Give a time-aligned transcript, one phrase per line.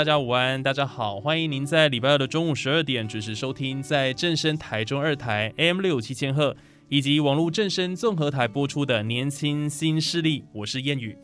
[0.00, 6.56] 大家午安，大家好，欢迎您在礼拜二的中午十二点准时收听，在正声台中二台 AM 六七千赫
[6.88, 11.14] 以及网络正声综合台播出的《年轻新势力》，我是燕语。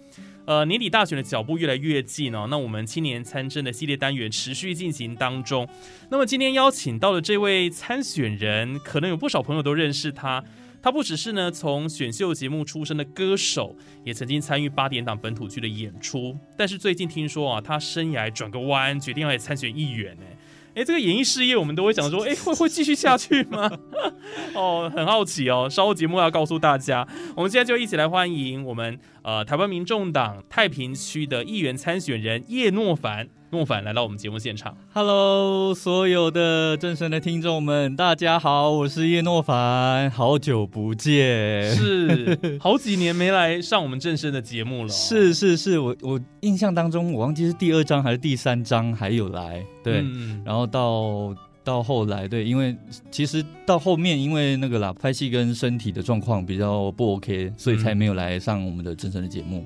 [0.44, 5.66] 呃，年底大选的脚步越来越近哦，那我们青年参政的系列单元持续进行当中。
[6.10, 10.45] 那么今天邀请到的这位参选人，可能有不少朋友都认识他。
[10.82, 16.37] 他不只是呢从选秀节目出身的歌手，也曾经参与八点档本土剧的演出。
[16.57, 20.16] 但是最近听说啊，他生涯转个弯，决定要来参选议员。
[20.21, 20.37] 哎，
[20.77, 23.71] 哎，这个演艺事业我们都会想说，哎，会会继续下去吗？
[24.54, 25.69] 哦，很好奇哦。
[25.71, 33.29] 稍后节目要告诉大家，我们现在就一起来欢迎我们呃台湾民众党太平区的议员参选人叶诺凡。
[33.50, 50.04] 诺凡来到我们节目现场，Hello，所有的正声的听众们，大家好，我是叶诺凡，好久不见，是 好几年没来上我们正声的节目了，是是是，我我印象当中，我忘记是第二章还是第三章还有来，对，
[50.44, 52.76] 然后到到后来，对，因为
[53.12, 59.64] 其实到后面，因为那个啦，拍戏跟身体的状况比较不 OK，所以才没有来上我们的正声的节目。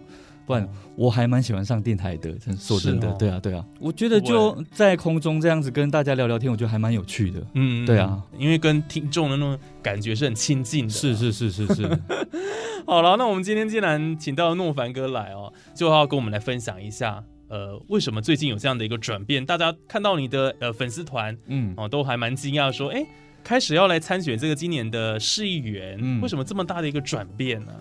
[0.50, 12.00] 不然我还蛮喜欢上电台的，真说真的，对啊，对啊，我觉得就在空中这样子跟大家聊聊天，我觉得还蛮有趣的，嗯，对啊，因为跟听众的那种感觉是很亲近的，是是是是是。
[12.84, 19.46] 好了，那我们今天既然请到诺凡哥来哦，就要跟我们来分享一下，呃，为什么最近有这样的一个转变？
[19.46, 23.06] 大家看到你的呃粉丝团，嗯，哦，都还蛮惊讶，说，哎，
[23.44, 27.72] 开始要来参选这个今年的市议员，为什么这么大的一个转变呢？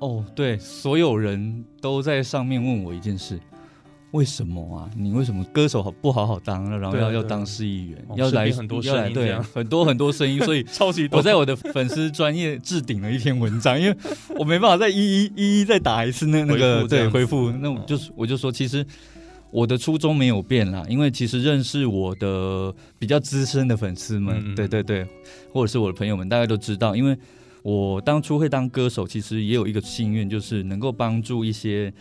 [0.00, 3.38] 哦，对，所有人都在上面问我一件事：
[4.12, 4.90] 为什么啊？
[4.96, 11.18] 你为什么歌手好不好好当了，然后要要当市议员，要来很多声音，对，很多很多声音，所以 超级多。
[11.18, 13.96] 我在我的粉丝专业置顶了一篇文章，因为
[14.38, 18.84] 我没办法再一一一一再打一次那那个对回复，那我就是我就说，其实
[19.50, 25.06] 我的初衷没有变啦，因为其实认识我的比较资深的粉丝们，对对对，
[25.52, 27.14] 或者是我的朋友们，大家都知道，因为。
[27.62, 31.92] 我当初会当歌手，其实也有一个心愿，就是能够帮助一些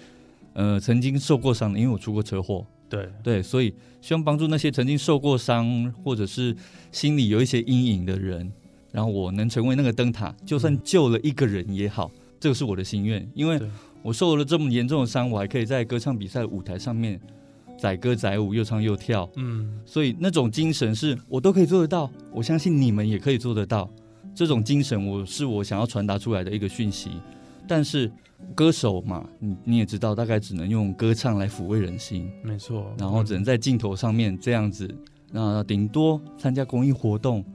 [0.53, 6.55] 呃曾经受过伤的，因为我出过车祸，对对，所以希望帮助那些曾经受过伤或者是
[6.91, 8.49] 心里有一些阴影的人，
[8.91, 12.09] 然后我能成为那个灯塔，就算救了一个人也好，
[12.39, 13.29] 这个是我的心愿。
[13.33, 13.59] 因为
[14.01, 17.19] 我受了这么严重的伤，我还可以在歌唱比赛舞台上面
[17.77, 23.89] 载歌载舞，又唱又跳，嗯，所以那种精神是我都可以做得到，我相信你们也可以做得到。
[24.34, 27.12] 这种精神，我是我想要传达出来的一个讯息。
[27.67, 28.12] 但是
[28.56, 32.94] 歌手嘛，你你也知道，大概只能用歌唱来抚慰人心，没错。
[32.97, 34.89] 然后只能在镜头上面这样子，
[35.31, 37.45] 那顶多参加公益活动，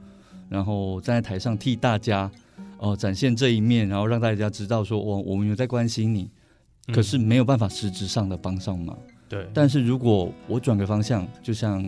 [0.47, 2.31] 然后站在台上替大家
[2.77, 6.29] 哦展现这一面，然后让大家知道说，我我们有在关心你。
[6.93, 8.95] 可是没有办法实质上的帮上忙。
[9.27, 9.47] 对。
[9.53, 11.83] 但是如果我转个方向，就像。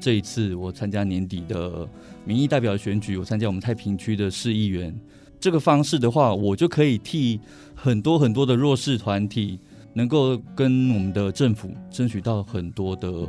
[0.00, 1.84] 这一次我参加年底的
[2.24, 4.96] 民意代表选举，我参加我们太平区的市议员，
[5.40, 7.40] 这个方式的话，我就可以替
[7.74, 9.58] 很多很多的弱势团体，
[9.94, 13.26] 能够跟我们的政府争取到很多的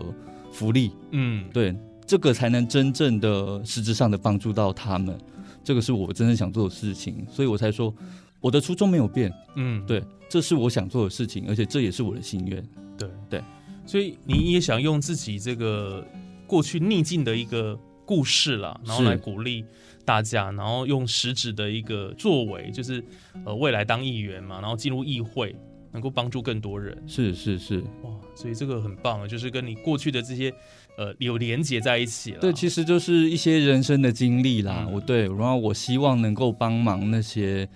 [0.51, 0.91] 福利。
[1.09, 5.17] 嗯，对，这个才能真正的实质上的帮助到他们。
[5.63, 7.91] 这个是我真正想做的事情，所以我才说
[8.39, 9.33] 我的初衷没有变。
[9.55, 12.63] 嗯，对，这是我想做的事情，而且这也是我的心愿。
[12.99, 13.43] 对对，
[13.85, 16.05] 所以你也想用自己这个。
[16.49, 19.63] 过去逆境的一个故事啦，然后来鼓励
[20.03, 23.03] 大家，然后用实质的一个作为，就是
[23.45, 25.55] 呃未来当议员嘛，然后进入议会，
[25.91, 26.97] 能够帮助更多人。
[27.05, 30.51] 是是是，哇，所以这个很棒啊，就是跟你过去的这些
[30.97, 32.39] 呃有连结在一起了。
[32.39, 34.89] 对，其实就是一些人生的经历啦。
[34.91, 37.69] 我对，然后我希望能够帮忙那些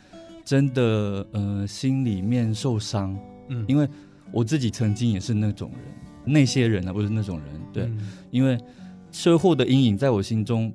[0.43, 3.15] 真的呃心里面受伤，
[3.49, 3.87] 嗯，因为
[4.33, 5.79] 我自己曾经也是那种人。
[6.25, 7.91] 那些人啊，不是那种人，对，
[8.31, 8.57] 因为
[9.11, 10.73] 车祸的阴影在我心中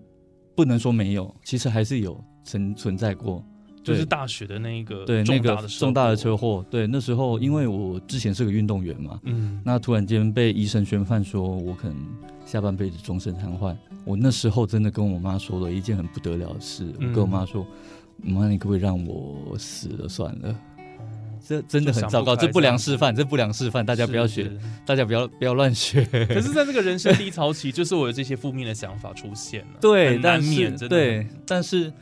[0.55, 3.43] 不能说没有，其实还是有存存在过。
[3.83, 6.59] 就是大学的那一个对那个重大的车祸。
[6.59, 11.97] 祸，对那时候因为我之前是个运动员嘛，嗯，那突然间被医生宣判说我可能
[12.45, 13.75] 下半辈子终身瘫痪，
[14.05, 17.67] 我那时候真的跟我妈说了一件很不得了的事，我嗯跟我妈说，
[18.23, 20.55] 妈你可不可以让我死了算了？
[21.47, 24.59] 这真的很糟糕，这不良示范，这不良示范，大家不要学，是。
[24.87, 26.05] 大家不要不要乱学。
[26.05, 31.93] 可是，在这个人生低潮期，就是我有这些负面的想法出现了， 对，难免，真的对，但是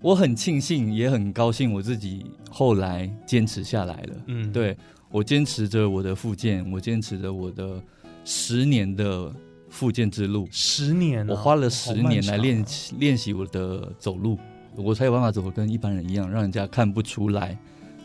[0.00, 4.14] 我很庆幸，也很高兴，我自己后来坚持下来了。
[4.26, 4.76] 嗯，对
[5.10, 7.82] 我坚持着我的复健，我坚持着我的
[8.24, 9.32] 十年的
[9.68, 14.38] 复健之路，十年啊，我花了十年来练习练习我的走路，
[14.76, 17.58] 我才有办法走得跟一般人一样，让人家看不出来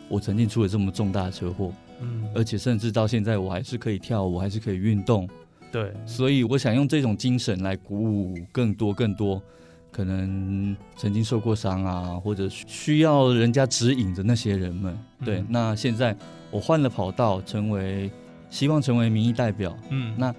[0.08, 5.28] 我曾经出了这么重大的车祸，嗯，而且甚至到现在我还是可以跳舞，我还是可以运动。
[5.72, 9.42] 对，所以我想用这种精神来鼓舞更多更多
[9.90, 14.96] 可能曾经受过伤啊，或者需要人家指引的那些人们。
[15.24, 16.16] 对，嗯那现在
[16.50, 18.10] 我换了跑道，成为
[18.48, 20.34] 希望成为民意代表，嗯，那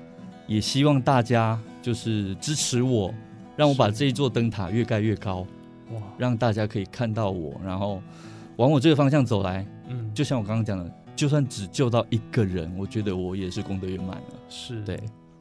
[0.48, 3.14] 也希望大家就是支持我，
[3.56, 5.46] 让我把这一座灯塔越盖越高，
[5.92, 8.02] 哇，让大家可以看到我，然后
[8.58, 9.66] 往我这个方向走来。
[9.88, 14.34] 嗯，就像我刚刚讲的，就算只救到一个人，我觉得我也是功德圆满了。
[14.50, 15.00] 是对。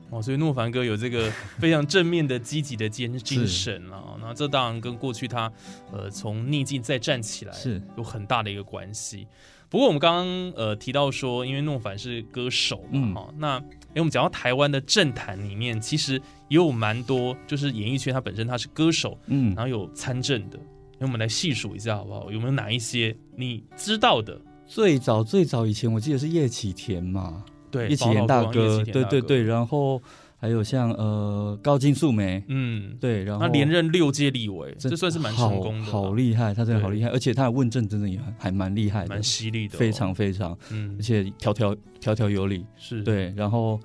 [0.09, 1.29] 哦，所以诺凡哥有这个
[1.59, 5.53] 非常正面的、积极的精精神啊，那这当然跟过去他
[5.93, 9.27] 呃从逆境再站起来是有很大的一个关系。
[9.69, 16.15] 不过我们刚刚呃提到说，因为诺凡是歌手嘛，嗯哈、那哎我们讲到台湾的政坛里面，其实
[16.49, 20.59] 也有蛮多就是演艺圈他本身他是歌手，嗯然，后有参政的，
[20.99, 22.31] 那我们来细数一下好不好？
[22.33, 24.41] 有没有哪一些你知道的？
[24.67, 30.03] 最早最早以前，我记得是叶启田嘛，对，叶启田大哥，对对对，然后
[30.39, 35.85] 还有像呃高金素梅，嗯，对，然后他连任六届立委，真这算是蛮成功的。
[35.85, 40.97] 好，厉害，他真的好对厉害，而且他的问政真的也还还蛮厉害的蛮，犀利的哦，非常非常，嗯。
[40.99, 43.79] 而，且条条条条有理，是，对，然后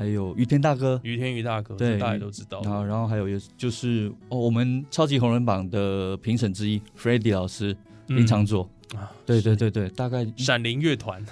[0.00, 7.76] 还有于天大哥，于天于大哥，对大家都知道，然后然后还有也就是哦，我们超级红人榜的评审之一 f r e d d y 老师
[8.06, 9.00] 林长佐，嗯。
[9.00, 11.22] 啊，对对对对，大概闪灵乐团，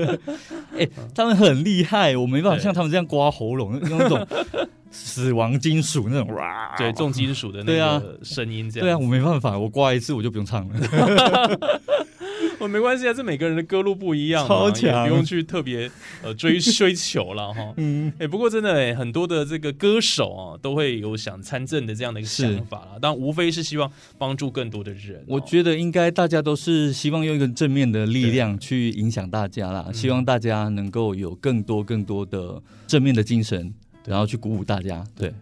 [0.78, 4.26] 哎他们很厉害，我没办法像他们这样刮喉咙，用那种
[4.90, 7.98] 死亡金属那种哇，对，重金属的那对啊。
[8.00, 10.80] 个声音，这样，对啊，我没办法，我刮一次我就不用唱了。
[12.58, 15.90] 我 没关系啊，这每个人的歌路不一样嘛，超强也不用去特别
[16.22, 17.72] 呃追追求了哈。
[17.78, 22.98] 嗯，哎、不过真的哎、很多的这个歌手啊，都会有想参政的这样的一个想法啦。
[23.00, 33.72] 但无非是希望帮助更多的人哦、我觉得应该大家都是希望用一个正面的力量去影响大家啦，嗯希望大家能够有更多更多的正面的精神，
[34.04, 35.04] 对然后去鼓舞大家。
[35.16, 35.32] 对，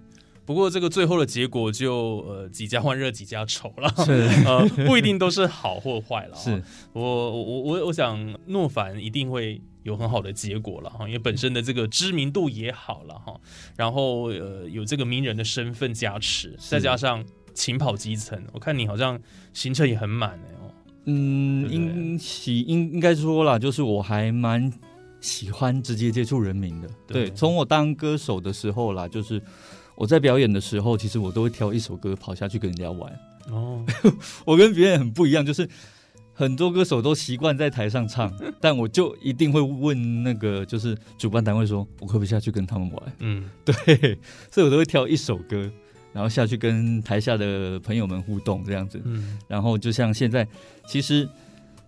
[0.46, 4.12] 不过这个最后的结果就呃几家欢乐几家愁了，是
[4.46, 6.36] 呃不一定都是好或坏了。
[6.36, 6.62] 是，
[6.92, 13.38] 我我我我我想诺凡一定会有很好的结果了哈，因为本身的这个知名度也好了哈，
[13.76, 19.20] 然后呃有这个名人的身份加持，再加上勤跑基层，我看你好像
[19.52, 20.70] 行程也很满哎哦。
[21.06, 24.72] 嗯，喜应应该说啦，就是我还蛮
[25.20, 26.88] 喜欢直接接触人民的。
[27.06, 29.40] 对对，从我当歌手的时候啦，就是
[29.96, 33.12] 我在表演的时候，其实我都会挑一首歌跑下去跟人家玩。
[33.50, 33.84] 哦，
[34.44, 35.68] 我跟别人很不一样，就是
[36.34, 43.12] 很多歌手都习惯在台上唱，但我就一定会问那个就是主办单位说，我可不可以下去跟他们玩？
[43.20, 44.18] 嗯，对，
[44.50, 45.70] 所以我都会挑一首歌，
[46.12, 49.00] 然后下去跟台下的朋友们互动这样子。
[49.04, 50.46] 嗯，然后就像现在，
[50.86, 51.26] 其实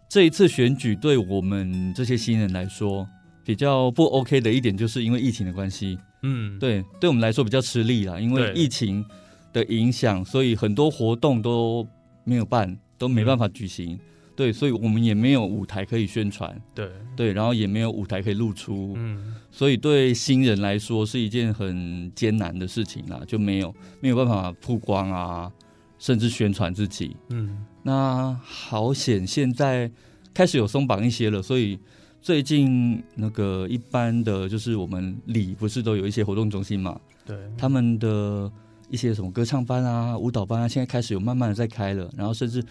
[0.08, 3.06] 这一次选举对我们这些新人来说
[3.44, 9.04] 比较不 OK 的一点，就是因为疫情的关系，嗯，对，对我们来说比较吃力啦，因为疫情
[9.52, 11.86] 的影响，所以很多活动都
[12.24, 13.98] 没有办，都没办法举行。
[14.34, 25.50] 对，所以我们也没有舞台可以宣传，对，对，然后也没有舞台可以露出，嗯，所以对新人来说是一件很艰难的事情啦，就没有没有办法曝光啊，
[25.98, 27.16] 甚至宣传自己。
[27.30, 29.90] 嗯，那好险，现在
[30.32, 31.76] 开始有松绑一些了，所以
[32.20, 38.50] 最近那个一般的就是我们里不是都有一些活动中心嘛，对，他们的
[38.90, 42.62] 一些什么歌唱班啊、舞蹈班啊，现在开始有慢慢的在开了，然后甚至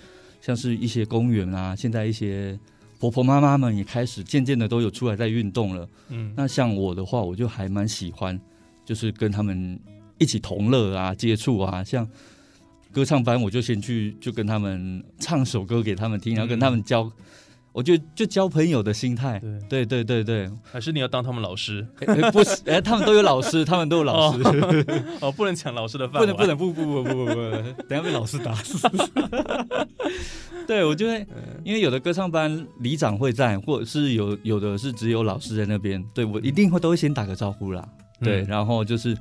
[0.42, 2.60] 像是一些公园啊，现在一些
[3.00, 5.90] 婆婆妈妈们也开始渐渐的都有出来在运动了。
[6.10, 8.40] 嗯，那像我的话，我就还蛮喜欢，
[8.86, 9.80] 就是跟他们
[10.18, 12.08] 一起同乐啊、接触啊，像。
[12.90, 17.12] 歌唱班，我就先去，就跟他们唱首歌给他们听，然后跟他们教。
[17.78, 19.86] 我觉得就交朋友的心态，对。
[19.86, 21.88] 对对对对，还是你要当他们老师？
[22.08, 24.42] 哎 不是，哎，他们都有老师，他们都有老师，
[25.22, 27.34] 哦， 不能抢老师的饭，不能不能不不不不不不，
[27.88, 28.90] 等下被老师打死。
[30.66, 31.24] 对，我就会，
[31.64, 37.88] 因为有的歌唱班里长会在，或者是有有的是只有老师在那边，对我一定会都会先打个招呼啦，
[38.20, 39.16] 对，然后就是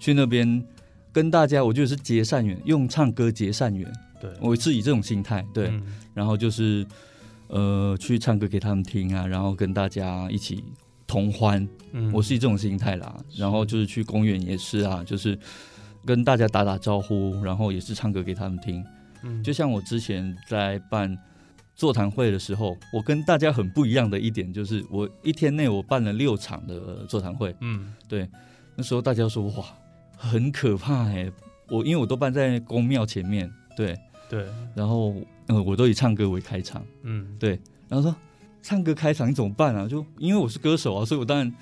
[0.00, 0.60] 去那边
[1.12, 3.88] 跟大家，我觉得是结善缘，用唱歌结善缘，
[4.20, 4.28] 对。
[4.40, 5.72] 我是以这种心态，对，
[6.12, 6.84] 然后就是
[7.50, 10.64] 呃去唱歌给他们听啊，然后跟大家一起
[11.06, 15.38] 同欢，嗯，我是以这种心态啦，然后就是去公园也是啊，就是
[16.04, 18.84] 跟大家打打招呼，然后也是唱歌给他们听。
[19.22, 21.16] 嗯，就像我之前在办
[21.74, 27.54] 座谈会的时候，我跟大家很不一样的一点就是，我一天内我办了六场的座谈会。
[27.60, 28.28] 嗯，对，
[28.76, 29.64] 那时候大家说哇，
[30.16, 31.30] 很可怕哎，
[31.68, 33.98] 我因为我都办在公庙前面，对。
[34.28, 35.12] 对，然后
[35.54, 38.16] 呃我都以唱歌为开场，嗯，对，然后说
[38.62, 39.86] 唱歌开场你怎么办啊？
[39.88, 41.54] 就因为我是歌手啊，所以我当然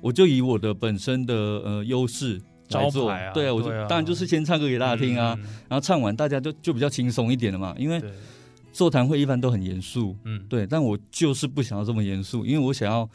[0.00, 2.40] 我就以我的本身的呃优势。
[2.70, 5.34] 来做啊，对啊，我就当然就是先唱歌给大家听啊，
[5.70, 7.74] 然后唱完大家就就比较轻松一点了嘛。
[7.78, 7.98] 因为
[8.74, 13.08] 座谈会一般都很严肃，嗯，对，但我就是不想要这么严肃，因为我想要，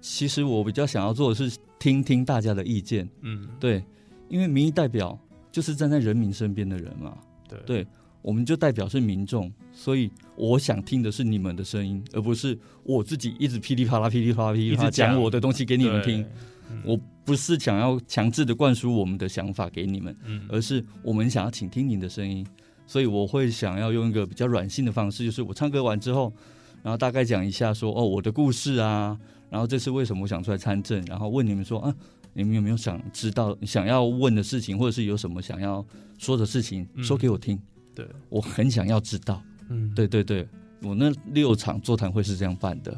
[0.00, 3.80] 其实我比较想要做的是听听大家的意见，嗯，对，
[4.28, 5.16] 因为民意代表
[5.52, 7.16] 就是站在人民身边的人嘛，
[7.48, 7.86] 对，对，
[8.26, 15.16] 我们就代表是民众，所以我想听的是你们的声音，而不是我自己一直噼里啪啦、噼里啪啦、噼里啪啦讲。
[15.22, 16.26] 我的东西给你们听。
[16.84, 20.16] 我不是想要强制的灌输我们的想法给你们，
[20.48, 22.44] 而是我们想要倾听您的声音，
[22.84, 26.32] 所以我会想要用一个比较软性的方式，就是我唱歌完之后，
[26.82, 29.16] 然后大概讲一下说哦我的故事啊，
[29.48, 31.94] 然后这是为什么我想出来参政，然后问你们说啊
[32.32, 35.86] 你们有没有想知道想要问的事情，或者是有什么想要
[36.18, 37.56] 说的事情说给我听，
[37.96, 38.06] 对。
[38.28, 40.46] 我很想要知道，嗯，对对对。
[40.82, 42.96] 我那六场座谈会是这样办的，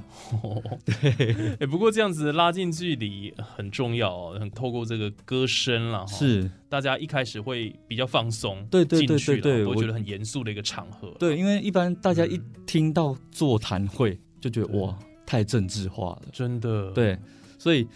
[0.85, 6.51] 对， 哎，不过这样子拉近距离很重要哦，很透过这个歌声了，是。
[6.69, 17.17] 大家一开始会比较放松，对对对对对，我觉得很严肃的一个场合，对，因为一般大家一听到座谈会就觉得哇，太政治化了，真的，对，
[17.59, 17.87] 所以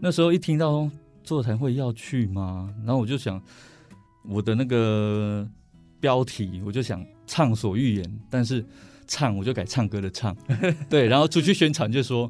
[0.00, 0.90] 那时候一听到
[1.22, 2.74] 座谈会要去吗？
[2.78, 3.40] 然后我就想
[4.24, 5.46] 我的那个
[6.06, 8.64] 标题，我就想畅所欲言，但是。
[9.08, 10.36] 唱我就改唱歌的唱，
[10.90, 12.28] 对，然后出去宣传就说，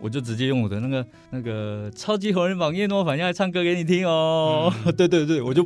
[0.00, 5.64] 我就直接用我的那个那个超级红人榜叶诺反要来唱歌给你听哦， 对对对，我就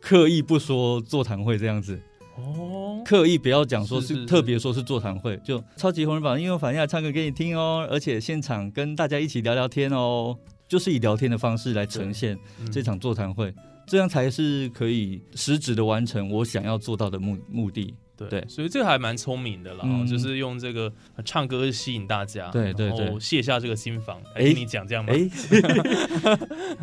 [0.00, 2.00] 刻意不说座谈会这样子，
[2.38, 10.34] 哦，刻意不要讲说是特别说是座谈会，就超级红人榜叶诺反要来唱歌给你听哦，而且现场跟大家一起聊聊天哦，
[10.72, 12.34] 就是以聊天的方式来呈现
[12.72, 13.54] 这场座谈会，
[13.86, 17.94] 这样才是可以实质的完成我想要做到的目目的。
[18.16, 20.90] 对，所以这个还蛮聪明的啦，就是用这个
[21.26, 24.18] 唱歌吸引大家，对对对，卸下这个心防。
[24.34, 25.12] 哎，听你讲这样吗？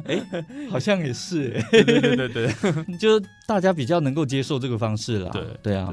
[0.06, 0.24] 哎，
[0.70, 5.32] 好像也是，对对对对对， 就大家比较能够接受这个方式啦。
[5.32, 5.92] 对对啊，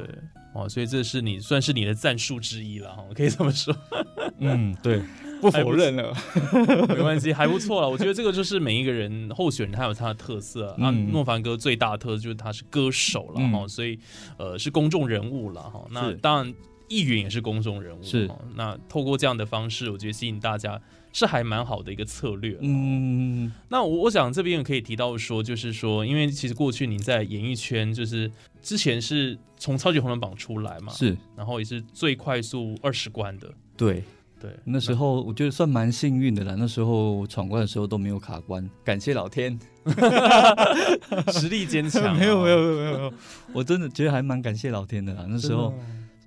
[0.53, 3.75] 哦，所以这是你算是你的战术之一了，哈，可以这么说。
[4.41, 5.01] 嗯，对。
[5.51, 6.13] 不否认了，
[6.89, 7.89] 没关系，还不错了。
[7.89, 10.75] 我觉得这个就是每一个人候选人他有他的特色。
[10.79, 13.99] 那诺凡哥最大的特色就是他是歌手了哈，所以
[14.39, 15.85] 呃是公众人物了哈。
[15.91, 16.55] 那当然
[16.89, 18.29] 议员也是公众人物，是。
[18.55, 20.81] 那透过这样的方式，我觉得吸引大家
[21.13, 22.59] 是还蛮好的一个策略。
[22.61, 28.31] 嗯，那我我想这边也可以提到说，就是说，因为其实过去你在演艺圈，就是
[28.63, 34.03] 之前是从超级红人榜出来嘛，是，然后也是最快速二十关的，对。
[34.39, 36.55] 对，那时候我觉得算蛮幸运的啦。
[36.59, 39.59] 那时候闯关的时候都没有卡关，感谢老天
[41.33, 42.15] 实力坚强。
[42.17, 43.13] 没有没有没有没有，
[43.55, 45.25] 我真的觉得还蛮感谢老天的啦。
[45.27, 45.73] 那时候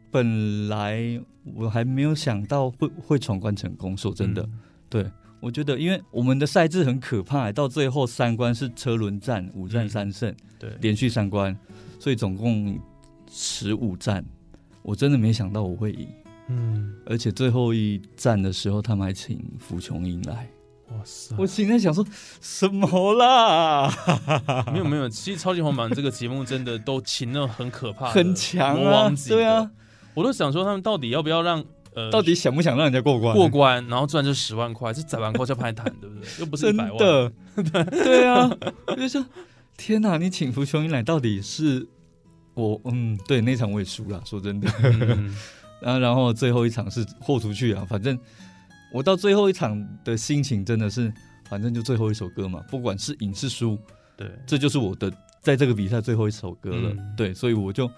[0.09, 1.21] 本来
[1.55, 4.47] 我还没有想到会会闯关成功，说真的，
[4.89, 5.05] 对
[5.39, 11.55] 我觉得因为我们的赛制很可怕，到最后三关是车轮战，五战三胜，对，连续三关，
[11.99, 12.77] 所以总共
[13.29, 14.25] 十五战，
[14.81, 16.07] 我真的没想到我会赢。
[16.49, 20.49] 嗯，而且最后一站的时候，他们还请福琼英来。
[20.89, 21.35] 哇塞！
[21.37, 22.03] 我心在想说
[22.41, 23.87] 什么啦？
[24.73, 29.13] 没有没有，其实超级红榜这个节目真的都请了很可怕、很强啊！
[29.27, 29.69] 对啊，
[30.15, 31.63] 我都想说他们到底要不要让
[31.93, 33.35] 呃，到底想不想让人家过关？
[33.35, 36.27] 过关，然后赚这十万块，这百万块叫拍谈，对不对？
[36.41, 36.97] 又不是一百万。
[36.97, 37.31] 对
[37.91, 38.49] 对啊，
[38.87, 39.23] 我就说
[39.77, 40.17] 天哪！
[40.17, 41.87] 你请福琼英来，到底是
[42.55, 44.67] 我嗯，对那场我也输了，说真的。
[45.81, 47.85] 然后，然后最后一场是豁出去啊！
[47.87, 48.17] 反正
[48.91, 51.11] 我到最后一场的心情真的是，
[51.49, 53.77] 反正就最后一首歌嘛，不管是赢是输，
[54.17, 56.95] 对，这就是我的在这个比赛最后一首歌了。
[57.15, 57.89] 对，所以我就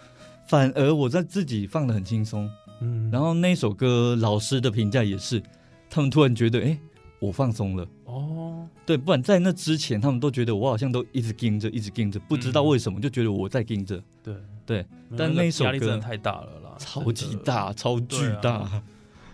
[0.47, 2.50] 反而我在自己放的很轻松，
[2.81, 5.41] 嗯，然后那首歌老师的评价也是，
[5.89, 6.77] 他们突然觉得，哎，
[7.19, 7.88] 我放松了。
[8.05, 14.03] 哦，对，不然在那之前，他们都觉得我好像都一直盯着，一直盯着，不知道为什么就觉得我在盯着。
[14.21, 14.35] 对
[14.72, 14.86] 对，
[15.18, 17.36] 但那首歌压力真的太大了啦，超级。
[17.44, 18.82] 大，超巨大。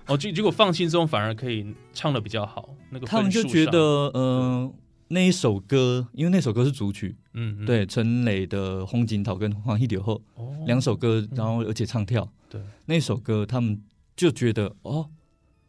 [0.08, 4.74] 哦，结结果放轻松反而可以唱的比较好，那个他们就觉得，嗯，
[5.10, 10.56] 那一首歌，因为那首歌是主曲，嗯，嗯，对，陈磊的《红锦桃》跟《黄一柳后》哦。
[10.66, 13.80] 两首歌，然后而且唱跳，对，那首歌他们
[14.16, 15.08] 就觉得，哦，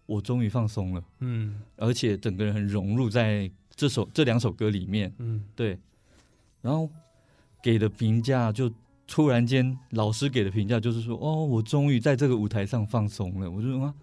[0.06, 1.60] 我终于放松了，嗯。
[1.76, 5.76] 而且整个人很融入在这首这两首歌里面，嗯，对，
[6.62, 6.88] 然后
[7.60, 8.70] 给的评价就
[9.08, 13.50] 突然间，老师给的评价就是说，哦，我终于在这个舞台上放松了。
[13.50, 13.94] 我就说啊，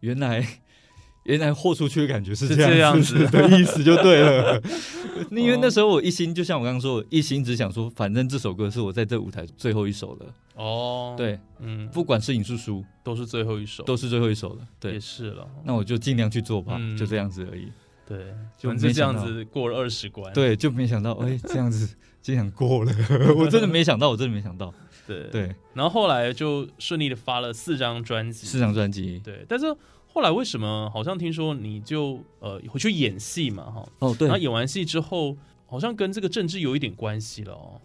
[0.00, 0.46] 原来
[1.24, 4.62] 原来豁出去的感觉是是这这样样子的意思就对了。
[5.32, 10.26] 因为那时候我一心就像我刚刚说，我一心只想说，反正这首歌是我在这舞台最后一首了。
[10.56, 14.58] 哦，，对，嗯，不管是影视书，都是最后一首，都是最后一首了。
[14.78, 17.72] 对也对，是了，那我就尽量去做吧，嗯就这样子而已。
[18.06, 18.18] 对，
[18.58, 22.92] 就反正这样子过了二十关，对，就没想到，哎， 这样子竟然过了，
[23.36, 24.72] 我真的没想到，我真的没想到。
[25.06, 29.66] 对，对，然后后来就顺利的发了四张专辑，四张专辑，对，但是
[30.06, 37.80] 后来为什么好像听说你就呃回去演戏嘛哈，哦，对然后，演完戏之后，好像跟这个政治有一点关系了哦。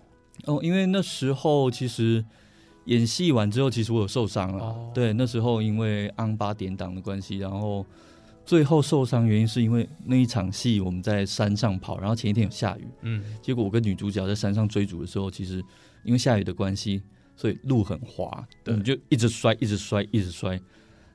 [0.46, 2.24] 哦，因为那时候其实
[2.86, 4.64] 演戏完之后，其实我有受伤了。
[4.64, 7.86] 哦对，那时候因为安八点档的关系，然后
[8.50, 13.24] 最后受伤原因是因为那一场戏我们在山上跑，然后前一天有下雨，嗯。
[13.44, 15.64] 结果我跟女主角在山上追逐的时候，其实
[16.04, 17.04] 因为下雨的关系，
[17.36, 18.74] 所以路很滑，对。
[18.74, 20.60] 我们就一直摔，一直摔，一直摔。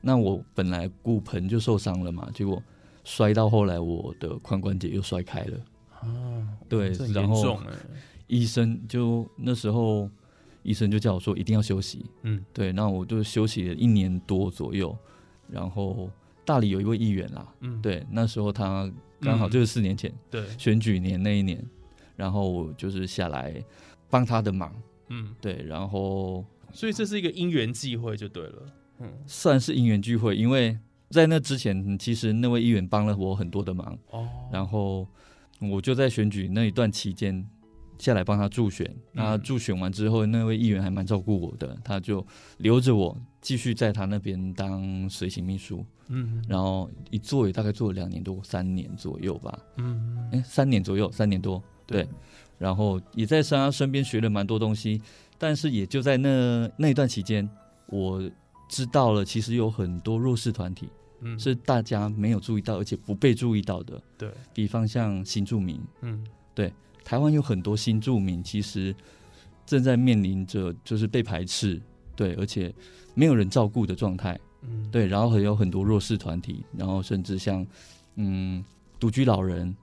[0.01, 2.63] 那我本来骨盆就受伤了嘛，结果
[3.03, 5.59] 摔到后来我的髋关节又摔开了。
[6.03, 6.07] 啊，
[6.69, 7.59] 对然后
[8.29, 10.09] 医生就那时候
[10.63, 12.41] 医生就叫我说一定要休息，嗯。
[12.53, 14.97] 对，那我就休息了一年多左右，
[15.49, 16.09] 然后
[16.45, 19.51] 大理有一位议员啦，嗯，对，那时候他刚好嗯。
[19.51, 21.65] 就是四年前、对，选举年那一年，
[22.17, 23.55] 然后我就是下来
[24.11, 24.75] 帮他的忙，
[25.09, 28.63] 嗯，对，然后所以这是一个因缘际会就对了，
[29.01, 29.11] 嗯。
[29.27, 30.79] 算是因缘聚会，因为
[31.11, 35.07] 在那之前，其实那位议员帮了我很多的忙，哦，然后
[35.61, 37.47] 我就在选举那一段期间
[37.99, 38.89] 下来帮他助选。
[39.13, 42.25] 那助选完之后，那位议员还蛮照顾我的，他就
[42.59, 46.45] 留着我继续在他那边当随行秘书，嗯。
[46.49, 52.07] 然后一做也大概做了两年多、三年左右吧，嗯，哎，三年左右，三年多，对。
[52.59, 55.01] 然后也在他身边学了蛮多东西，
[55.39, 57.49] 但是也就在那那一段期间，
[57.87, 58.23] 我
[58.69, 60.89] 知道了其实有很多弱势团体
[61.21, 61.39] 嗯。
[61.39, 64.01] 是大家没有注意到，而且不被注意到的。
[64.17, 66.25] 对，比方像新住民，嗯
[67.05, 68.95] 台湾有很多新住民其实
[69.67, 71.81] 正在面临着就是被排斥，
[72.17, 72.75] 对，而且
[73.15, 77.67] 没有人照顾的状态，嗯，对，然后还有很多弱势团体，然后甚至像
[78.17, 78.65] 嗯
[78.99, 79.75] 独居老人，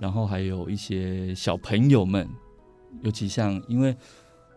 [0.00, 2.28] 然后还有一些小朋友们，
[3.02, 3.94] 尤其像因为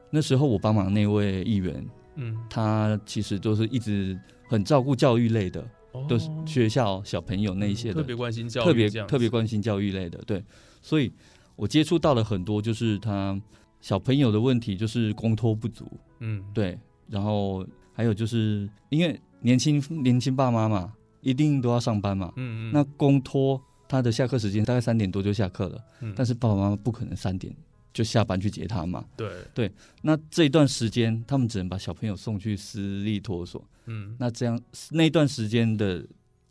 [0.09, 1.85] 那时候我帮忙那位议员，
[2.15, 6.05] 嗯，他其实都是一直很照顾教育类的，哦。
[6.07, 10.43] 都是学校小朋友那一些的特，别关心教育，特别特别关心教育类的，对，
[10.81, 11.11] 所以
[11.59, 13.37] 我接触到了很多，就是他
[13.81, 15.85] 小朋友的问题，就是公托不足，
[16.19, 26.13] 嗯，对，然后还有就是因为年轻年轻爸妈嘛，一定都要上班嘛，嗯嗯，那公托他的下课时间大概三点多就下课了，嗯。
[26.15, 27.53] 但是爸爸妈妈不可能三点
[27.91, 29.29] 就下班去接他嘛，对。
[29.53, 29.69] 对，
[30.01, 34.15] 那这一段时间他们只能把小朋友送去私立托所，嗯。
[34.17, 34.57] 那这样
[34.91, 36.07] 那段时间的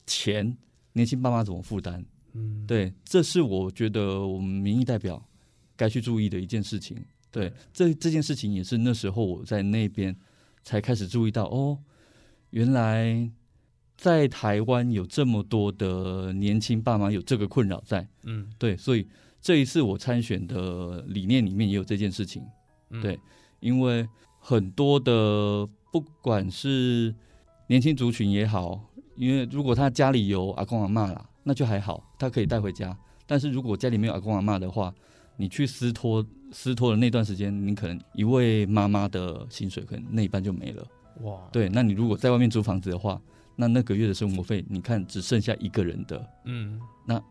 [0.07, 0.55] 钱，
[0.92, 2.05] 年轻爸妈怎么负担？
[2.38, 5.22] 嗯，对，这是我觉得我们民意代表
[5.77, 6.96] 该去注意的一件事情。
[7.31, 10.16] 对，这这件事情也是那时候我在那边
[10.62, 11.79] 才开始注意到，哦，
[12.51, 13.31] 原来
[13.96, 18.09] 在台湾有这么多的年轻爸妈有这个困扰在。
[18.24, 19.07] 嗯，对，所以
[19.42, 22.42] 这一次我参选的理念里面也有这件事情。
[22.90, 23.18] 嗯对，
[23.61, 27.14] 因为很多的不管是
[27.66, 32.96] 年轻族群也好，因为如果他家里有阿公阿妈啦，那就还好，他可以带回家。
[33.27, 34.92] 但是如果家里没有阿公阿妈的话，
[35.37, 40.87] 你去私托私托的那段时间，你可能一位妈妈的薪水可能那一半就没了。
[41.22, 43.20] 哇，对，那你如果在外面租房子的话，
[43.55, 47.22] 那那个月的生活费，你看只剩下一个人的，嗯，那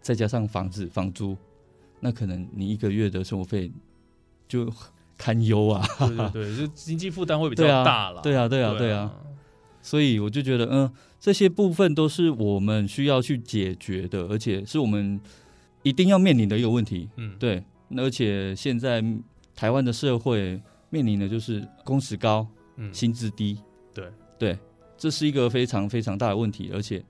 [0.00, 1.36] 再加上房子房租，
[2.00, 3.70] 那可能你一个月的生活费
[4.48, 4.72] 就
[5.18, 5.84] 堪忧啊。
[5.98, 9.12] 对对对，就经济负担会比较对啊大了，对啊，对啊，对啊。，
[9.82, 10.90] 所以我就觉得，嗯，
[11.20, 15.20] 这些部分都是我们需要去解决的，而且是我们
[15.82, 17.08] 一定要面临的一个问题。
[17.16, 19.04] 嗯，对，那而且现在
[19.54, 23.58] 台湾的社会面临的就是工时高、嗯，薪资低。
[23.92, 24.06] 对
[24.38, 24.58] 对，
[24.96, 27.04] 这是一个非常非常大的问题，而且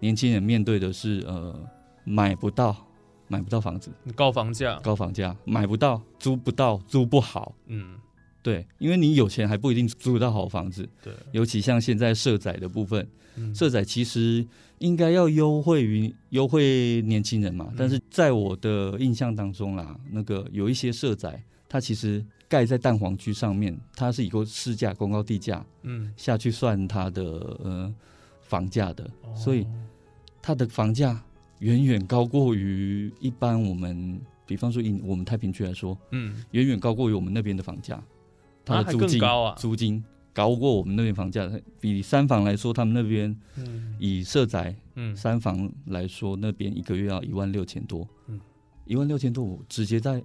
[0.00, 1.54] 年轻人面对的是呃
[2.04, 2.76] 买不到
[3.28, 7.54] 买不到房子，高房价，高房价买不到，租不到，租不好。
[7.66, 7.96] 嗯，
[8.44, 13.54] 对，因为你有钱还不一定租得到好房子，对，尤其像现在社宅的部分，嗯。
[13.54, 14.46] 社宅其实
[14.80, 27.22] 应该要优惠于优惠年轻人嘛，但是在我的印象当中啦，那个有一些社宅，它其实盖在蛋黄区上面，它是以个市价公告地价嗯，下去算它的
[27.64, 27.94] 呃
[28.42, 29.34] 房价的，哦。
[29.34, 29.66] 所以
[30.42, 31.18] 它的房价
[31.60, 38.02] 远远高过于一般我们，比方说以我们太平区来说，嗯，远远高过于我们那边的房价，
[38.64, 39.54] 它啊还的租金、更高啊。
[39.58, 40.04] 租金。
[40.32, 41.48] 高过我们那边房价，
[41.78, 43.94] 比三房来说，他们那边嗯。
[44.00, 48.40] 以社宅嗯，三房来说，那边一个月要一万六千多，嗯。
[48.84, 50.20] 一万六千多，我直接在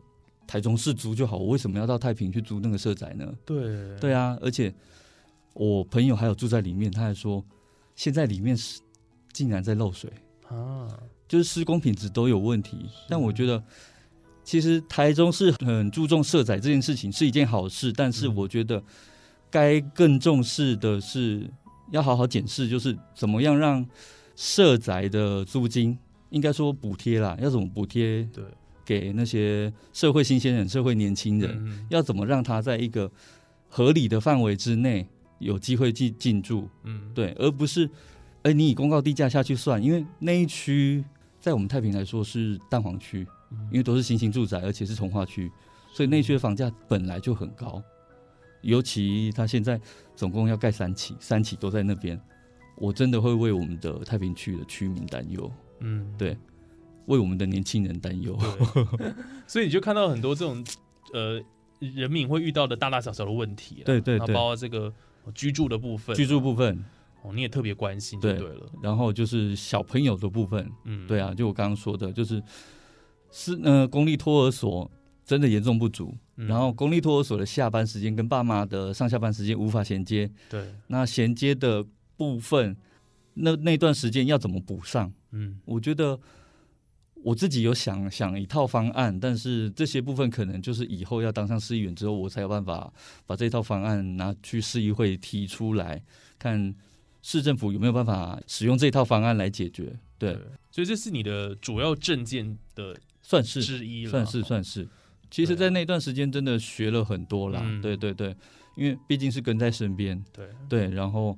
[0.47, 3.31] 台中市租就好，我为什么要到太平去租那个社宅呢？
[3.45, 4.73] 对，对啊，而且
[5.53, 7.45] 我朋友还有住在里面，他还说
[7.95, 8.81] 现在里面是
[9.31, 10.11] 竟然在漏水，
[10.47, 10.87] 啊，
[11.27, 12.89] 就是施工品质都有问题。
[13.07, 13.63] 但我觉得，
[14.49, 18.81] 其实台中是很注重社宅这件事情是一件好事，但是嗯我觉得
[19.51, 21.47] 该更重视的是
[21.91, 23.85] 要好好检视，就是怎么样让
[24.35, 25.95] 社宅的租金，
[26.31, 28.43] 应该说补贴啦，要怎么补贴对，
[28.83, 33.11] 给那些社会新鲜人、社会年轻人，嗯要怎么让他在一个
[33.67, 35.07] 合理的范围之内
[35.37, 37.87] 有机会进进驻，嗯，对，而不是，
[38.41, 41.05] 哎，你以公告地价下去算，因为那一区
[41.39, 43.27] 在我们太平来说是蛋黄区，嗯
[43.71, 45.51] 因为都是新兴住宅，而且是从化区，
[45.91, 47.81] 所以那一区的房价本来就很高，
[48.61, 49.79] 尤其他现在
[50.15, 52.19] 总共要盖三期，三期都在那边，
[52.77, 56.37] 我真的会为我们的太平区的居民担忧，嗯，对
[57.05, 58.37] 为我们的年轻人担忧。
[59.47, 60.63] 所以你就看到很多这种
[61.13, 61.41] 呃
[61.79, 64.93] 人民会遇到的大大小小的问题啊，对对对然后包括这个
[65.25, 66.83] 呃居住的部分，居住部分，
[67.23, 72.43] 哦，你也特别关心，对对了，然后就是小朋友的部分，嗯，对啊，就我刚刚说的，就是
[73.31, 74.89] 是呃公立托儿所
[75.25, 81.85] 真的严重不足，嗯，然后公立托儿所的下班时间跟爸妈的上下班时间无法衔接，对，那衔接的
[82.17, 82.75] 部分，
[83.35, 85.13] 那那段时间要怎么补上？
[85.31, 85.59] 嗯。
[85.65, 86.19] 我觉得
[87.21, 92.91] 我自己有想想一套方案，但是这些部分可能就是以后要当上市议员之后，我才有办法
[93.25, 96.01] 把这套方案拿去市议会提出来，
[96.39, 96.73] 看
[97.21, 99.99] 市政府有没有办法使用这套方案来解决。
[100.17, 100.33] 对，
[100.71, 102.97] 所以这是你的主要证件的
[103.29, 104.87] 算是之一了，算是算是。
[105.29, 107.61] 其实，在那段时间真的学了很多啦。
[107.63, 108.35] 嗯对对对，
[108.75, 111.37] 因为毕竟是跟在身边，对，对，然后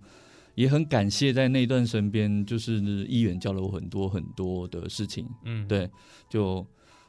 [0.55, 5.27] 也很感谢在那段身边，就是议员教了我很多很多的事情。
[5.43, 5.89] 嗯，对，
[6.29, 6.65] 就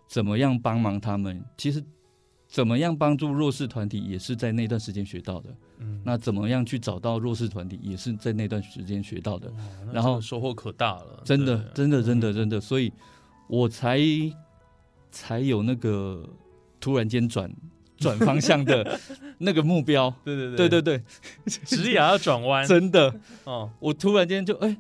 [0.09, 1.81] 怎么样帮忙他们，其实
[2.49, 5.57] 怎么样帮助弱势团体，也是在那段时间学到的。
[5.79, 9.53] 嗯，那怎么样去找到弱势团体，也是在那段时间学到的。
[9.93, 12.93] 然后收获可大了，真的，真的，真的，真的，所以
[13.49, 14.01] 我才
[15.13, 16.29] 才有那个
[16.81, 17.49] 突然间转
[17.99, 18.99] 转方向的
[19.39, 20.13] 那个目标。
[20.25, 20.69] 对对对。
[20.69, 21.03] 对对对，
[21.47, 24.77] 职涯要转弯， 真的，哦，我突然间就哎，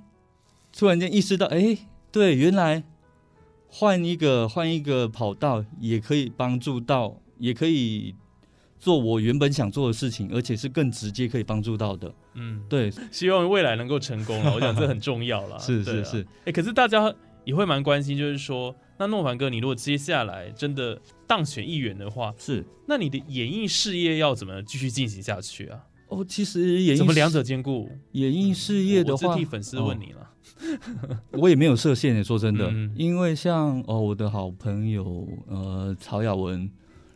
[0.76, 1.78] 突然间意识到，哎，
[2.10, 2.82] 对，原来
[3.68, 8.14] 换一个换一个跑道也可以帮助到，也可以
[8.78, 12.12] 做我原本想做的事情，而且是更直接可以帮助到的。
[12.34, 17.14] 嗯，对，希望未来能够成功了，我想这很重要了， 是是是，哎、可是大家
[17.44, 25.80] 也会蛮关心，就是说，那诺凡哥，你如果接下来真的当选议员的话，是那你的演艺事业要怎么继续进行下去啊？
[26.06, 27.90] 哦，其实演艺怎么两者兼顾？
[28.12, 30.30] 演艺事业的我话，是替粉丝问你了。
[31.32, 36.70] 我也没有设限的，说真的，嗯因为像哦，我的好朋友呃曹雅文，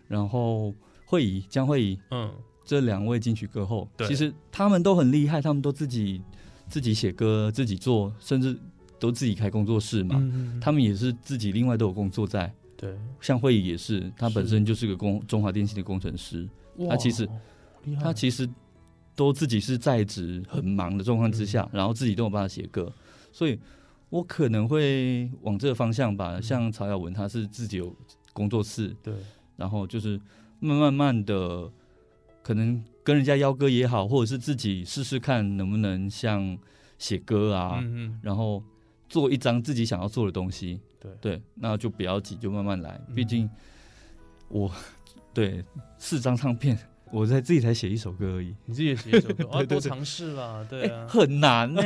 [0.08, 6.20] 然后惠仪江惠仪嗯这两位金曲歌后，其实他们都很厉害，他们都自己
[6.68, 8.58] 自己写歌，自己做，甚至
[8.98, 10.16] 都自己开工作室嘛。
[10.18, 16.48] 嗯他们也是自己另外都有工作在，对，像会议也是，他本身就是个工中华电信的工程师，
[16.88, 17.28] 他其实
[18.00, 18.48] 他其实
[19.14, 21.46] 都自己是在职很忙的状况之嗯。
[21.46, 22.92] 下，然后自己都有办法写歌，
[23.32, 23.58] 所以
[24.10, 26.16] 我可能会往这个方向嗯。
[26.16, 26.40] 吧。
[26.40, 27.94] 像曹雅文，他是自己有
[28.32, 29.14] 工作室，对，
[29.56, 30.20] 然后就是
[30.60, 31.70] 慢慢慢的，
[32.42, 36.58] 可能跟人家邀歌也好，或者是自己试试看能不能像
[36.98, 38.62] 写歌啊，嗯嗯，然后
[39.08, 40.80] 做一张自己想要做的东西。
[40.98, 43.00] 对对，那就不要急，就慢慢来。
[43.08, 43.48] 嗯毕竟
[44.48, 44.70] 我
[45.34, 45.64] 对
[45.98, 46.78] 四张唱片，
[47.12, 48.54] 我才自己才写一首歌而已。
[48.64, 51.82] 你自己也写一首歌，啊， 对对多尝试啦，对啊，很难呢、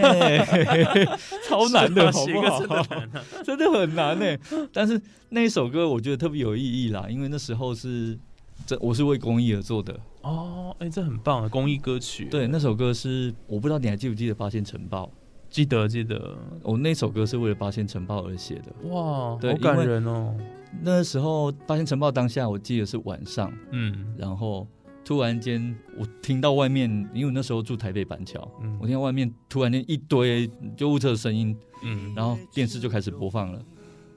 [1.48, 2.85] 超难的，好不好？
[3.44, 4.38] 真的很难呢、
[4.72, 8.18] 但是那一首歌我觉得特别有意义啦，因为那时候是
[8.66, 9.98] 这我是为公益而做的。
[10.22, 12.26] 哦，哎，这很棒啊，公益歌曲。
[12.26, 15.06] 对，那首歌是我不知道你还记不记得《八仙城堡》？
[15.50, 18.88] 记得记得，我那首歌是为了《八仙城堡》而写的。
[18.88, 20.34] 哇，好感人哦。
[20.80, 24.14] 那时候《八仙城堡》当下，我记得是晚上，嗯。
[24.16, 24.66] 然后
[25.04, 28.78] 突然间我听到外面，因为我那时候住台北板桥，嗯。
[28.80, 33.60] 我听到外面突然间一堆救护车的声音，嗯，然后电视就开始播放了，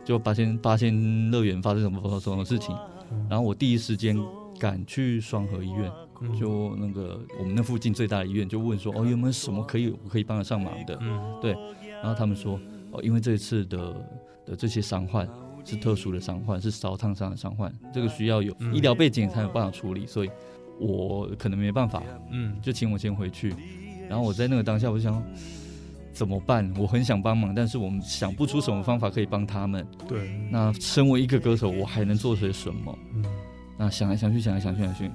[0.05, 2.77] 就八仙八仙乐园发生什么什么事情，
[3.27, 4.15] 然后我第一时间
[4.59, 5.91] 赶去双河医院，
[6.23, 11.51] 嗯就那个我们那附近最大的医院，就问说哦有没有什么可以我可以帮得上忙的，嗯对
[12.01, 12.59] 然后他们说
[12.91, 13.93] 哦因为这次的
[14.45, 15.27] 的这些伤患
[15.65, 20.29] 是特殊的伤患，是烧烫伤的伤患，这个需要有嗯医疗背景才有办法处理，所以
[20.79, 23.53] 我可能没办法，嗯就请我先回去。
[24.09, 25.23] 然后我在那个当下，我就想
[26.11, 26.71] 怎么办？
[26.77, 29.87] 我很想帮忙，但是我们想不出什么方法可以帮他们。
[30.07, 32.97] 对，那身为一个歌手，我还能做些什么？
[33.13, 33.23] 嗯
[33.75, 35.09] 那想来想去，想来想去，想去，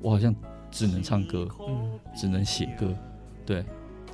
[0.00, 0.34] 我好像
[0.70, 1.98] 只能唱歌，嗯。
[2.16, 2.92] 只能写歌。
[3.46, 3.64] 对，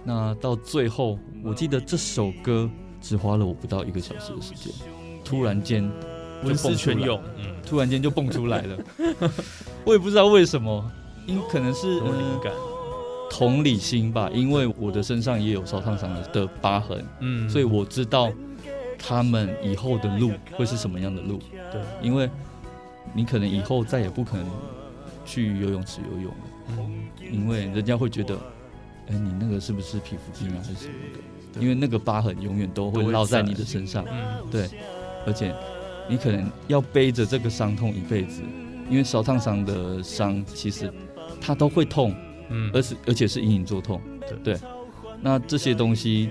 [0.05, 4.73] 那到最后，我记得这首歌只花了我不到一个小时的时间，
[5.25, 5.83] 突然间
[6.43, 8.79] 就文思泉涌，嗯，突然间就蹦出来了。
[9.85, 10.91] 我也不知道为什么，
[11.27, 12.53] 因可能是有灵感，
[13.31, 18.31] 同理心吧，因为我的身上也有烧烫伤的疤痕，嗯，所以我知道
[18.99, 21.41] 他们以后的路会是什么样的路。
[21.73, 22.29] 对，因为
[23.13, 24.47] 你可能以后再也不可能
[25.25, 26.39] 去游泳池游泳了，
[26.79, 27.09] 嗯。
[27.33, 28.37] 因为人家会觉得，
[29.09, 30.95] 哎，你那个是不是皮肤病啊，还是什么
[31.55, 31.61] 的？
[31.61, 34.47] 因为那个疤痕永远都会烙在在你的身上，嗯。
[34.51, 34.69] 对，
[35.27, 35.55] 而且
[36.09, 38.43] 你可能要背着这个伤痛一辈子，
[38.91, 40.93] 因为烧烫伤的伤其实
[41.41, 42.15] 它都会痛，
[42.51, 44.01] 嗯，而是而且是隐隐作痛。
[44.43, 44.59] 对。
[45.21, 46.31] 那这些东西，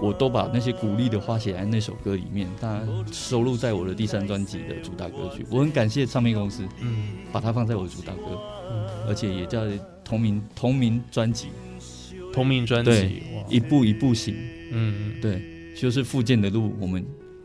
[0.00, 2.80] 我都把那些鼓励的话写在那首歌里面，它
[3.12, 5.46] 收录在我的第三专辑的主打歌曲。
[5.50, 8.38] 我很感谢唱片公司嗯把它放在我的主打歌，
[8.70, 9.62] 嗯，而且也叫
[10.04, 11.48] 同名同名专辑，
[12.32, 14.34] 同名专辑，哇，一步一步行。
[14.72, 15.42] 嗯，对，
[15.76, 17.04] 就是复健的路，我们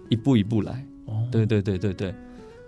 [0.10, 0.86] 一步一步来。
[1.06, 2.14] 哦，对对对对对。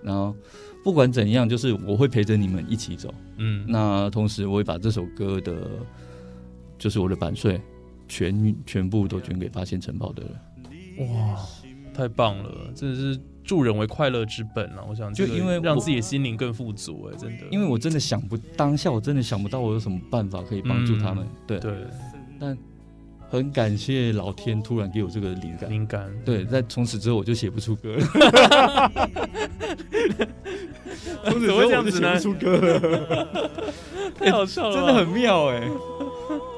[0.04, 0.36] 然后
[0.84, 3.14] 不管怎样，就是我会陪着你们一起走。
[3.38, 5.70] 嗯，那同时，我会把这首歌的，
[6.78, 7.60] 就是我的版税，
[8.12, 10.32] 全全部都捐给发现城堡的人。
[11.08, 11.40] 哇，
[11.94, 14.84] 太棒了，真的是助人为快乐之本了。
[14.88, 21.26] 我想就因为我让自己的心灵更富足，哎，真的，因为我真的想不，当下我真的想不到我有什么办法可以帮助他们。
[21.48, 21.74] 对，对
[22.38, 22.58] 但
[23.30, 25.70] 很感谢老天突然给我这个灵感。
[25.70, 28.04] 灵感，对，在从此之后我就写不出歌了。
[31.24, 33.50] 从此会这样子呢我就写不出歌了，
[34.16, 35.66] 太好笑了吧， 真的很妙哎、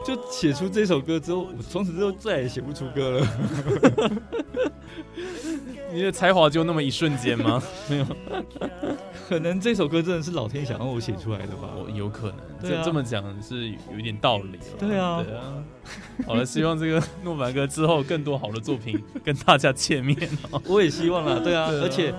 [0.05, 3.27] 就写出这首歌之后，我从此之后再也写不出歌了。
[5.93, 7.61] 你的才华就那么一瞬间吗？
[7.87, 8.05] 没有，
[9.29, 11.69] 可能这首歌真的是老天想让我写出来的吧。
[11.75, 14.59] 我有可能，对啊这这么讲是有一点道理了。
[14.79, 15.63] 对啊对啊。
[16.25, 20.17] 好了，希望这个诺凡哥之后更多好的作品跟大家见面
[20.49, 20.59] 哦。
[20.67, 22.11] 我也希望啦，对啊，对啊而且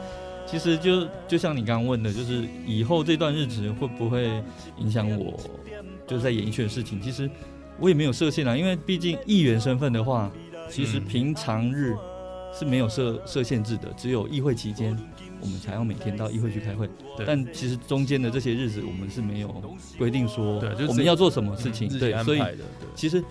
[0.46, 4.40] 其实就就像你刚刚问的，就是以后这段日子会不会
[4.78, 5.34] 影响我，
[6.06, 7.28] 就是在演艺圈的事情，其实
[7.78, 10.30] 我也没有设限啊，因为毕竟议员身份的话，
[10.70, 11.94] 其实嗯平常日
[12.52, 14.96] 是没有设设限制的，只有议会期间。
[15.40, 16.88] 我们才要每天到议会去开会，
[17.26, 19.62] 但其实中间的这些日子，我们是没有
[19.98, 20.58] 规定说
[20.88, 22.40] 我们要做什么事情，对，所以
[22.94, 23.22] 其实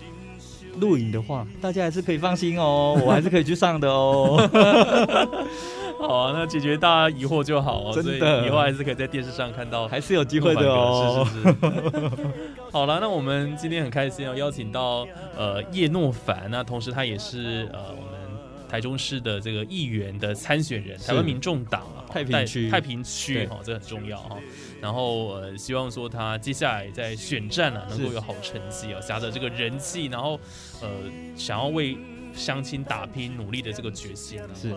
[0.78, 4.38] 录影的话，大家还是可以放心哦，我还是可以去上的哦。
[6.06, 7.92] 好啊，那解决大家疑惑就好哦。
[7.94, 11.26] 真的所以以后还是可以在电视上看到还是有机会的哦。
[11.32, 12.28] 是是是。
[12.70, 18.20] 好了，那我们今天很开心要邀请到呃叶诺凡，那同时他也是呃我们
[18.68, 24.36] 台中市的这个议员的参选人，台湾民众党啊太平区太平区对哈，这很重要哈。
[24.80, 30.38] 然后呃，希望说他接下来在选战啊能够有好成绩啊，夹着这个人气，然后
[30.82, 30.88] 呃
[31.36, 31.96] 想要为
[32.34, 34.74] 乡亲打拼努力的这个决心啊，是，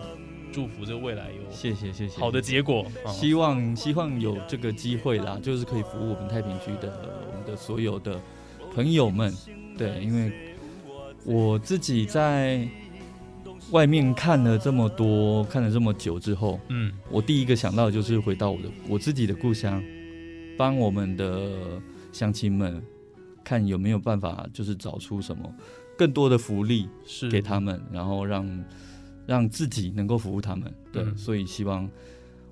[0.52, 2.20] 祝福这个未来有谢谢谢谢。
[2.20, 2.84] 好的结果。
[3.04, 6.92] 啊希望希望有这个机会啦，就是可以服务我们太平区的
[7.30, 8.20] 我们的所有的
[8.74, 9.32] 朋友们。
[9.76, 10.32] 对，因为
[11.24, 12.66] 我自己在
[13.70, 19.82] 外面看了这么多，看了这么久之后，嗯我第一个想到的就是回到我的我自己的故乡，
[20.56, 21.80] 帮我们的
[22.12, 22.82] 乡亲们
[23.44, 25.52] 看有没有办法，就是找出什么
[25.96, 28.44] 更多的福利是给他们，然后让
[29.28, 30.74] 让自己能够服务他们。
[30.90, 31.88] 对，嗯所以希望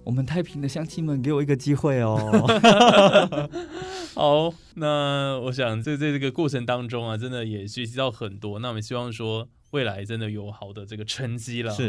[0.04, 2.16] 我们太平的乡亲们给我一个机会哦。
[4.14, 8.60] 好，那我想在在这个过程当中啊，真的也学习到很多。
[8.60, 11.88] 那我们希望说未来真的有好的这个成绩了，是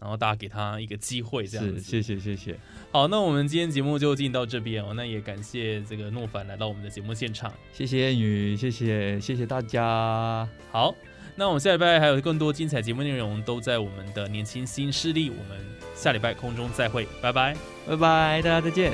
[0.00, 1.80] 然后大家给他一个机会，这样子。
[1.80, 2.56] 谢谢谢谢。
[2.92, 4.94] 好，那我们今天节目就进到这边哦。
[4.94, 7.52] 那也感谢这个诺凡来到我们的节目现场。
[7.72, 10.48] 谢谢燕语，谢谢谢谢大家。
[10.70, 10.94] 好，
[11.38, 15.30] 那我们下礼拜还有更多精彩节目内容都在我们的年轻新势力。
[15.30, 17.54] 我们下礼拜空中再会，拜拜
[17.86, 18.90] 拜拜，大家再见。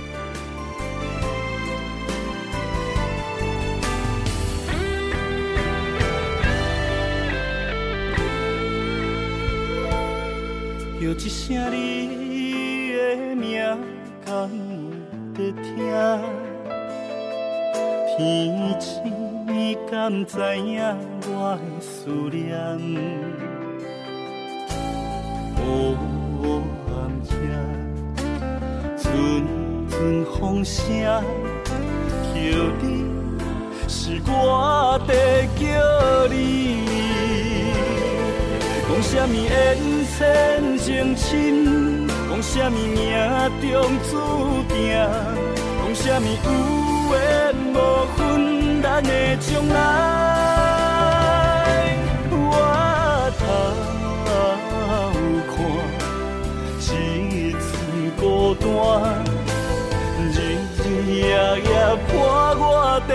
[11.00, 13.58] 叫一声你的名，
[14.22, 14.50] 敢
[15.34, 15.74] 有在听？
[18.18, 20.82] 天星你敢知影
[21.28, 22.42] 我的思念？
[25.56, 25.62] 黑
[26.90, 26.92] 暗
[27.30, 27.32] 夜，
[28.98, 29.06] 阵
[29.88, 30.82] 阵风声，
[32.34, 32.36] 叫
[32.82, 32.84] 你
[33.86, 35.62] 是我在叫
[36.34, 36.36] 你。
[38.88, 39.48] 讲什么缘
[40.18, 40.18] 浅
[40.76, 43.00] 情深，讲什么命
[43.62, 43.72] 中
[44.10, 44.12] 注
[44.68, 44.74] 定，
[46.04, 46.34] 什么有
[47.14, 47.16] 缘
[47.72, 47.76] 无
[48.14, 48.18] 分
[48.82, 49.74] 咱的将来。
[52.30, 52.36] 我
[53.40, 53.42] 头
[55.48, 55.56] 看
[57.30, 57.64] 一寸
[58.20, 58.22] 孤
[58.54, 58.62] 单，
[60.30, 60.36] 日
[60.76, 60.78] 日
[61.10, 61.22] 夜
[61.64, 61.72] 夜
[62.12, 62.12] 伴
[62.60, 62.62] 我
[63.08, 63.12] 在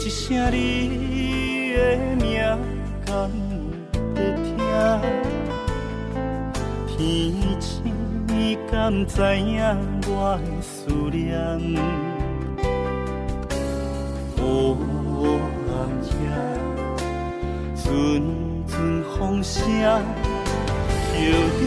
[0.00, 1.78] 一声你的
[2.16, 2.40] 名，
[3.04, 3.10] 敢
[4.14, 4.56] 有在听？
[6.86, 6.96] 天
[7.60, 7.68] 星
[8.28, 9.58] 你敢知影
[10.06, 10.70] 我的思
[11.10, 11.28] 念？
[14.36, 14.40] 黑
[15.68, 15.76] 暗
[16.08, 16.16] 夜，
[17.76, 17.86] 阵
[18.66, 18.72] 阵
[19.18, 19.60] 风声，
[21.12, 21.14] 叫
[21.58, 21.62] 你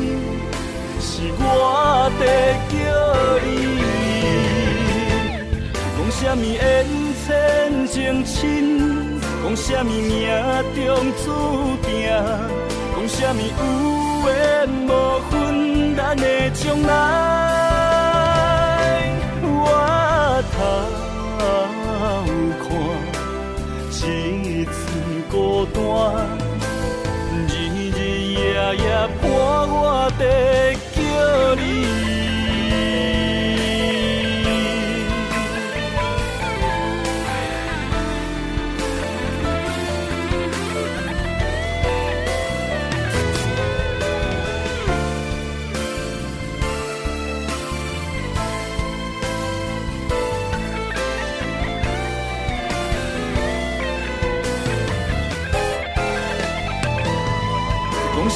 [0.99, 1.43] 是我
[2.17, 2.21] 在
[2.71, 2.73] 叫
[3.45, 3.45] 你。
[5.95, 6.41] 讲什么
[7.31, 10.11] 浅情深，讲什么命
[10.75, 10.79] 中
[11.23, 11.25] 注
[11.81, 11.89] 定，
[12.93, 13.47] 讲什么有
[14.27, 14.29] 缘
[14.87, 14.89] 无
[15.29, 15.33] 分
[15.95, 16.89] 咱的将来。
[19.43, 19.55] 我
[20.51, 20.55] 头
[22.59, 22.63] 看
[23.91, 24.73] 一寸
[25.31, 25.33] 孤
[25.73, 25.79] 单，
[27.47, 27.49] 日
[27.95, 27.97] 日
[28.33, 28.39] 夜
[28.75, 28.85] 夜
[29.21, 29.23] 伴
[29.69, 29.79] 我
[30.19, 30.21] 在
[30.95, 30.99] 叫
[31.55, 32.10] 你。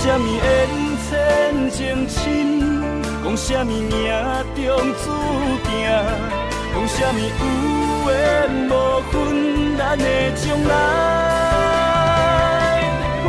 [0.05, 0.39] 什么缘
[1.09, 1.11] 浅
[1.71, 2.21] 情深，
[3.23, 4.63] 讲什么命中
[5.01, 5.05] 注
[5.63, 5.67] 定，
[6.71, 7.41] 讲什么有
[8.11, 8.13] 缘
[8.69, 8.71] 无
[9.09, 9.13] 分
[9.75, 10.71] 咱的将来。
[13.25, 13.27] 我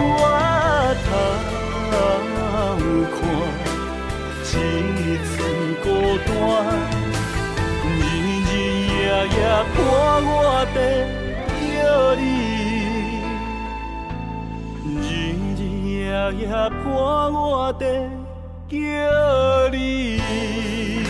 [1.07, 1.09] 头
[3.15, 3.19] 看
[5.01, 5.35] 一寸
[5.83, 5.85] 孤
[6.27, 6.29] 单，
[7.89, 8.05] 日
[8.45, 8.53] 日
[8.93, 8.95] 夜
[9.35, 9.35] 夜
[9.73, 9.79] 伴
[10.29, 10.31] 我
[10.75, 10.77] 在
[11.59, 11.65] 叫
[12.21, 12.46] 你。
[16.33, 17.87] 夜夜伴我在
[18.69, 18.77] 叫
[19.71, 21.06] 你。